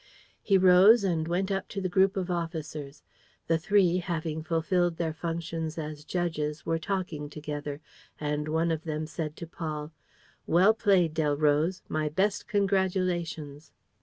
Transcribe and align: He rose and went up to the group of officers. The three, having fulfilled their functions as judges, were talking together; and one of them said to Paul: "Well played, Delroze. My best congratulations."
He 0.41 0.57
rose 0.57 1.03
and 1.03 1.27
went 1.27 1.51
up 1.51 1.67
to 1.67 1.79
the 1.79 1.87
group 1.87 2.17
of 2.17 2.31
officers. 2.31 3.03
The 3.45 3.59
three, 3.59 3.97
having 3.97 4.41
fulfilled 4.41 4.97
their 4.97 5.13
functions 5.13 5.77
as 5.77 6.03
judges, 6.03 6.65
were 6.65 6.79
talking 6.79 7.29
together; 7.29 7.81
and 8.19 8.47
one 8.47 8.71
of 8.71 8.81
them 8.83 9.05
said 9.05 9.35
to 9.35 9.45
Paul: 9.45 9.91
"Well 10.47 10.73
played, 10.73 11.13
Delroze. 11.13 11.83
My 11.87 12.09
best 12.09 12.47
congratulations." 12.47 13.73